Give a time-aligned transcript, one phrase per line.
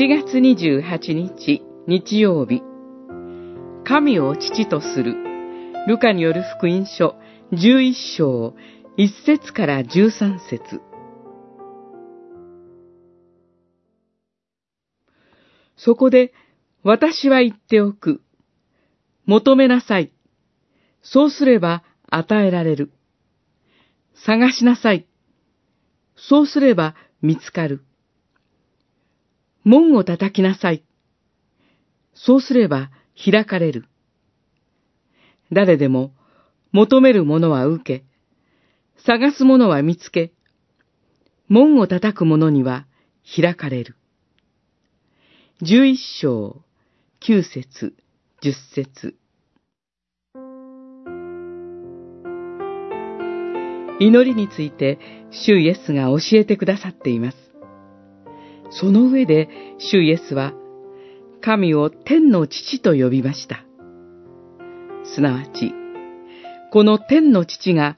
[0.00, 2.62] 7月28日日曜日
[3.84, 5.14] 神を父とする
[5.86, 7.16] ルカによる福音書
[7.52, 8.54] 11章
[8.96, 10.80] 1節から13節
[15.76, 16.32] そこで
[16.82, 18.22] 私は言っておく。
[19.26, 20.14] 求めなさい。
[21.02, 22.90] そうすれば与えられる。
[24.24, 25.06] 探しなさい。
[26.16, 27.84] そうすれば見つかる。
[29.70, 30.82] 門を叩きなさい。
[32.12, 33.84] そうすれば開かれる。
[35.52, 36.10] 誰でも
[36.72, 38.04] 求めるものは受け、
[39.06, 40.32] 探すものは見つけ、
[41.46, 42.88] 門を叩く者には
[43.24, 43.94] 開かれる。
[45.62, 46.62] 十一章、
[47.20, 47.94] 九節、
[48.42, 49.14] 十節。
[54.00, 54.98] 祈りについて、
[55.30, 57.49] 主イエスが教えてくださっています。
[58.70, 60.52] その上で、主イエスは、
[61.40, 63.64] 神を天の父と呼びました。
[65.04, 65.74] すなわち、
[66.70, 67.96] この天の父が、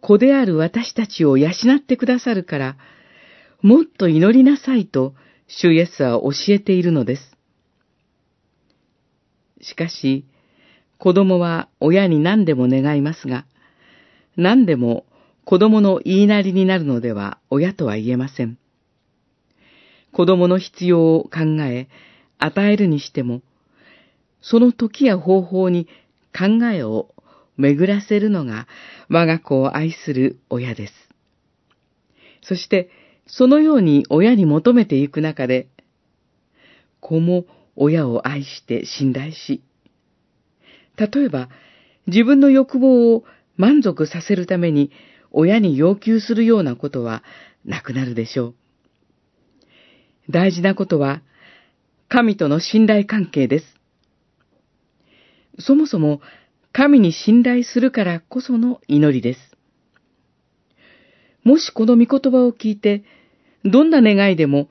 [0.00, 2.76] 子である私たちを養ってくださるから、
[3.62, 5.14] もっと祈りなさいと、
[5.46, 7.36] 主イエスは教えているのです。
[9.60, 10.26] しかし、
[10.98, 13.46] 子供は親に何でも願いますが、
[14.36, 15.06] 何でも
[15.44, 18.58] 子供の言いなりになるのでは親とは言えません。
[20.14, 21.88] 子供の必要を考え、
[22.38, 23.42] 与えるにしても、
[24.40, 25.88] その時や方法に
[26.32, 27.14] 考えを
[27.56, 28.68] 巡らせるのが
[29.08, 30.92] 我が子を愛する親です。
[32.42, 32.90] そして、
[33.26, 35.66] そのように親に求めていく中で、
[37.00, 39.64] 子も親を愛して信頼し、
[40.96, 41.48] 例えば
[42.06, 43.24] 自分の欲望を
[43.56, 44.92] 満足させるために
[45.32, 47.24] 親に要求するようなことは
[47.64, 48.54] なくなるでしょう。
[50.30, 51.22] 大事なことは、
[52.08, 53.66] 神との信頼関係です。
[55.58, 56.20] そもそも、
[56.72, 59.56] 神に信頼するからこその祈りです。
[61.44, 63.04] もしこの御言葉を聞いて、
[63.64, 64.68] どんな願いでも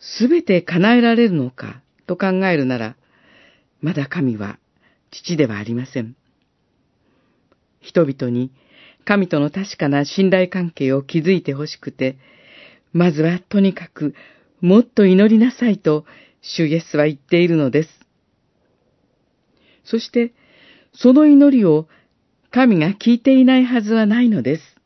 [0.00, 2.96] すべて叶えられるのかと考えるなら、
[3.80, 4.58] まだ神は
[5.10, 6.16] 父ではありません。
[7.80, 8.50] 人々に
[9.04, 12.16] 神との確かな信頼関係を築いてほしくて、
[12.92, 14.14] まずはとにかく
[14.60, 16.04] もっと祈りなさいと
[16.40, 17.88] 主イエスは言っているのです。
[19.84, 20.32] そして、
[20.92, 21.88] その祈りを
[22.50, 24.77] 神が聞いていないはずはないのです。